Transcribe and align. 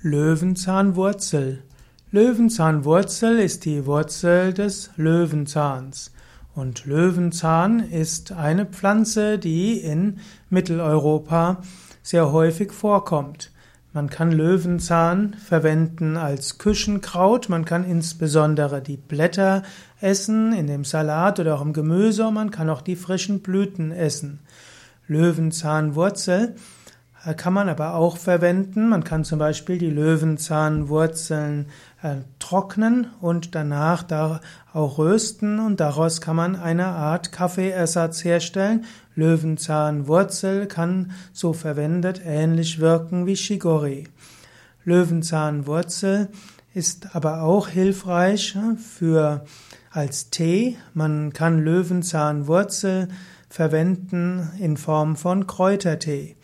Löwenzahnwurzel. 0.00 1.64
Löwenzahnwurzel 2.12 3.40
ist 3.40 3.64
die 3.64 3.84
Wurzel 3.84 4.54
des 4.54 4.90
Löwenzahns. 4.96 6.12
Und 6.54 6.86
Löwenzahn 6.86 7.80
ist 7.80 8.30
eine 8.30 8.64
Pflanze, 8.64 9.40
die 9.40 9.80
in 9.80 10.20
Mitteleuropa 10.50 11.62
sehr 12.00 12.30
häufig 12.30 12.70
vorkommt. 12.70 13.50
Man 13.92 14.08
kann 14.08 14.30
Löwenzahn 14.30 15.34
verwenden 15.34 16.16
als 16.16 16.58
Küchenkraut, 16.58 17.48
man 17.48 17.64
kann 17.64 17.82
insbesondere 17.82 18.80
die 18.80 18.98
Blätter 18.98 19.64
essen, 20.00 20.52
in 20.52 20.68
dem 20.68 20.84
Salat 20.84 21.40
oder 21.40 21.56
auch 21.56 21.62
im 21.62 21.72
Gemüse, 21.72 22.28
und 22.28 22.34
man 22.34 22.52
kann 22.52 22.70
auch 22.70 22.82
die 22.82 22.94
frischen 22.94 23.40
Blüten 23.40 23.90
essen. 23.90 24.38
Löwenzahnwurzel 25.08 26.54
kann 27.36 27.52
man 27.52 27.68
aber 27.68 27.94
auch 27.94 28.16
verwenden. 28.16 28.88
Man 28.88 29.04
kann 29.04 29.24
zum 29.24 29.38
Beispiel 29.38 29.78
die 29.78 29.90
Löwenzahnwurzeln 29.90 31.66
äh, 32.02 32.16
trocknen 32.38 33.08
und 33.20 33.54
danach 33.54 34.02
da 34.02 34.40
auch 34.72 34.98
rösten 34.98 35.58
und 35.58 35.80
daraus 35.80 36.20
kann 36.20 36.36
man 36.36 36.54
eine 36.54 36.86
Art 36.86 37.32
Kaffeeersatz 37.32 38.24
herstellen. 38.24 38.84
Löwenzahnwurzel 39.16 40.66
kann 40.66 41.10
so 41.32 41.52
verwendet 41.52 42.20
ähnlich 42.24 42.78
wirken 42.78 43.26
wie 43.26 43.36
Shigori. 43.36 44.04
Löwenzahnwurzel 44.84 46.28
ist 46.72 47.16
aber 47.16 47.42
auch 47.42 47.68
hilfreich 47.68 48.54
äh, 48.56 48.76
für 48.76 49.44
als 49.90 50.30
Tee. 50.30 50.76
Man 50.94 51.32
kann 51.32 51.58
Löwenzahnwurzel 51.58 53.08
verwenden 53.48 54.50
in 54.60 54.76
Form 54.76 55.16
von 55.16 55.46
Kräutertee. 55.48 56.36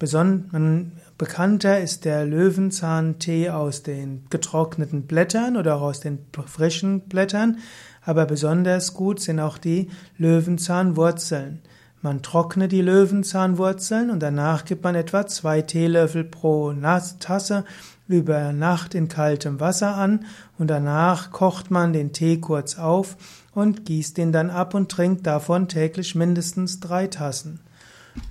Beson 0.00 0.92
bekannter 1.18 1.78
ist 1.78 2.06
der 2.06 2.24
Löwenzahntee 2.24 3.50
aus 3.50 3.82
den 3.82 4.24
getrockneten 4.30 5.02
Blättern 5.02 5.58
oder 5.58 5.76
auch 5.76 5.82
aus 5.82 6.00
den 6.00 6.20
frischen 6.46 7.02
Blättern, 7.02 7.58
aber 8.02 8.24
besonders 8.24 8.94
gut 8.94 9.20
sind 9.20 9.40
auch 9.40 9.58
die 9.58 9.90
Löwenzahnwurzeln. 10.16 11.60
Man 12.00 12.22
trocknet 12.22 12.72
die 12.72 12.80
Löwenzahnwurzeln 12.80 14.08
und 14.08 14.20
danach 14.20 14.64
gibt 14.64 14.84
man 14.84 14.94
etwa 14.94 15.26
zwei 15.26 15.60
Teelöffel 15.60 16.24
pro 16.24 16.72
Tasse 17.18 17.66
über 18.08 18.54
Nacht 18.54 18.94
in 18.94 19.08
kaltem 19.08 19.60
Wasser 19.60 19.96
an 19.96 20.24
und 20.56 20.68
danach 20.68 21.30
kocht 21.30 21.70
man 21.70 21.92
den 21.92 22.14
Tee 22.14 22.38
kurz 22.38 22.78
auf 22.78 23.18
und 23.52 23.84
gießt 23.84 24.16
ihn 24.16 24.32
dann 24.32 24.48
ab 24.48 24.72
und 24.72 24.90
trinkt 24.90 25.26
davon 25.26 25.68
täglich 25.68 26.14
mindestens 26.14 26.80
drei 26.80 27.06
Tassen. 27.06 27.60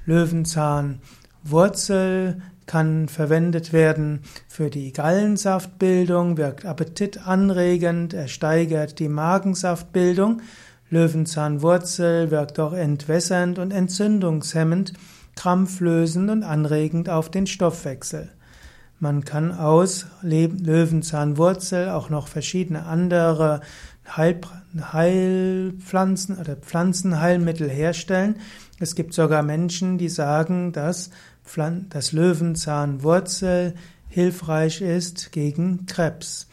Löwenzahn 0.07 0.99
Wurzel 1.43 2.41
kann 2.65 3.07
verwendet 3.07 3.73
werden 3.73 4.21
für 4.47 4.69
die 4.69 4.93
Gallensaftbildung, 4.93 6.37
wirkt 6.37 6.65
appetitanregend, 6.65 8.13
er 8.13 8.27
steigert 8.27 8.99
die 8.99 9.09
Magensaftbildung. 9.09 10.41
Löwenzahnwurzel 10.91 12.29
wirkt 12.31 12.59
auch 12.59 12.73
entwässernd 12.73 13.57
und 13.57 13.71
entzündungshemmend, 13.71 14.93
krampflösend 15.35 16.29
und 16.29 16.43
anregend 16.43 17.09
auf 17.09 17.29
den 17.29 17.47
Stoffwechsel. 17.47 18.29
Man 18.99 19.23
kann 19.23 19.51
aus 19.51 20.07
Löwenzahnwurzel 20.21 21.89
auch 21.89 22.09
noch 22.09 22.27
verschiedene 22.27 22.85
andere 22.85 23.61
Heilpflanzen 24.17 26.37
oder 26.37 26.55
Pflanzenheilmittel 26.55 27.69
herstellen. 27.69 28.35
Es 28.79 28.95
gibt 28.95 29.13
sogar 29.13 29.43
Menschen, 29.43 29.97
die 29.97 30.09
sagen, 30.09 30.71
dass 30.71 31.09
das 31.89 32.11
Löwenzahnwurzel 32.11 33.75
hilfreich 34.07 34.81
ist 34.81 35.31
gegen 35.31 35.85
Krebs. 35.85 36.47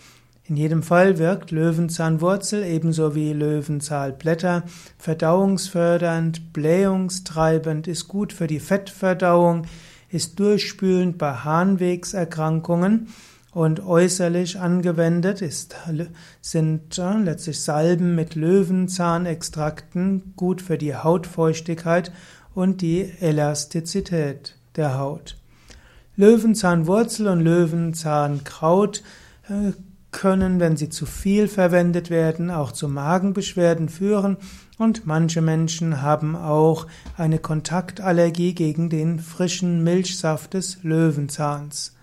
In 0.48 0.56
jedem 0.56 0.84
Fall 0.84 1.18
wirkt 1.18 1.50
Löwenzahnwurzel 1.50 2.62
ebenso 2.62 3.16
wie 3.16 3.32
Löwenzahnblätter 3.32 4.62
verdauungsfördernd, 4.96 6.52
blähungstreibend, 6.52 7.88
ist 7.88 8.06
gut 8.06 8.32
für 8.32 8.46
die 8.46 8.60
Fettverdauung, 8.60 9.66
ist 10.08 10.38
durchspülend 10.38 11.18
bei 11.18 11.32
Harnwegserkrankungen 11.32 13.08
und 13.56 13.80
äußerlich 13.80 14.60
angewendet 14.60 15.40
ist, 15.40 15.76
sind 16.42 16.98
äh, 16.98 17.16
letztlich 17.16 17.58
Salben 17.58 18.14
mit 18.14 18.34
Löwenzahnextrakten 18.34 20.34
gut 20.36 20.60
für 20.60 20.76
die 20.76 20.94
Hautfeuchtigkeit 20.94 22.12
und 22.54 22.82
die 22.82 23.10
Elastizität 23.18 24.56
der 24.76 24.98
Haut. 24.98 25.38
Löwenzahnwurzel 26.16 27.28
und 27.28 27.40
Löwenzahnkraut 27.40 29.02
äh, 29.48 29.72
können, 30.10 30.60
wenn 30.60 30.76
sie 30.76 30.90
zu 30.90 31.06
viel 31.06 31.48
verwendet 31.48 32.10
werden, 32.10 32.50
auch 32.50 32.72
zu 32.72 32.88
Magenbeschwerden 32.88 33.88
führen 33.88 34.36
und 34.76 35.06
manche 35.06 35.40
Menschen 35.40 36.02
haben 36.02 36.36
auch 36.36 36.88
eine 37.16 37.38
Kontaktallergie 37.38 38.52
gegen 38.52 38.90
den 38.90 39.18
frischen 39.18 39.82
Milchsaft 39.82 40.52
des 40.52 40.82
Löwenzahns. 40.82 41.95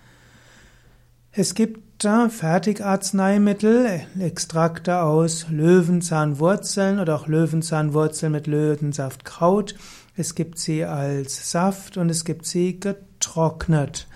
Es 1.35 1.55
gibt 1.55 2.03
Fertigarzneimittel, 2.03 4.01
Extrakte 4.19 5.01
aus 5.01 5.47
Löwenzahnwurzeln 5.49 6.99
oder 6.99 7.15
auch 7.15 7.25
Löwenzahnwurzeln 7.25 8.31
mit 8.31 8.45
Löwensaftkraut. 8.45 9.73
Es 10.15 10.35
gibt 10.35 10.59
sie 10.59 10.85
als 10.85 11.49
Saft 11.49 11.97
und 11.97 12.11
es 12.11 12.23
gibt 12.23 12.45
sie 12.45 12.79
getrocknet. 12.79 14.07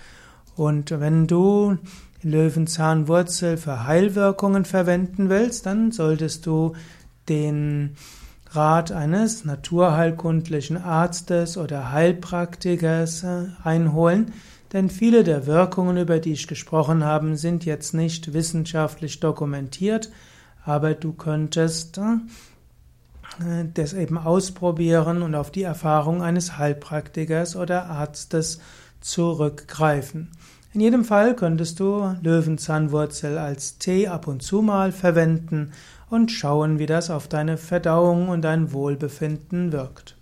Und 0.54 0.92
wenn 1.00 1.26
du 1.26 1.78
Löwenzahnwurzel 2.22 3.56
für 3.56 3.84
Heilwirkungen 3.84 4.64
verwenden 4.64 5.28
willst, 5.28 5.66
dann 5.66 5.90
solltest 5.90 6.46
du 6.46 6.76
den 7.28 7.96
Rat 8.50 8.92
eines 8.92 9.44
naturheilkundlichen 9.44 10.76
Arztes 10.76 11.56
oder 11.56 11.90
Heilpraktikers 11.90 13.24
äh, 13.24 13.46
einholen, 13.64 14.32
denn 14.72 14.90
viele 14.90 15.24
der 15.24 15.46
Wirkungen, 15.46 15.96
über 15.96 16.18
die 16.18 16.32
ich 16.32 16.46
gesprochen 16.46 17.04
habe, 17.04 17.36
sind 17.36 17.64
jetzt 17.64 17.94
nicht 17.94 18.32
wissenschaftlich 18.34 19.20
dokumentiert, 19.20 20.10
aber 20.64 20.94
du 20.94 21.12
könntest 21.12 21.98
äh, 21.98 23.64
das 23.72 23.94
eben 23.94 24.18
ausprobieren 24.18 25.22
und 25.22 25.34
auf 25.34 25.50
die 25.50 25.62
Erfahrung 25.62 26.22
eines 26.22 26.58
Heilpraktikers 26.58 27.56
oder 27.56 27.86
Arztes 27.86 28.60
zurückgreifen. 29.00 30.30
In 30.74 30.82
jedem 30.82 31.04
Fall 31.04 31.34
könntest 31.34 31.80
du 31.80 32.14
Löwenzahnwurzel 32.20 33.38
als 33.38 33.78
Tee 33.78 34.08
ab 34.08 34.26
und 34.26 34.42
zu 34.42 34.60
mal 34.60 34.92
verwenden 34.92 35.72
und 36.10 36.30
schauen, 36.30 36.78
wie 36.78 36.86
das 36.86 37.10
auf 37.10 37.26
deine 37.26 37.56
Verdauung 37.56 38.28
und 38.28 38.42
dein 38.42 38.72
Wohlbefinden 38.72 39.72
wirkt. 39.72 40.17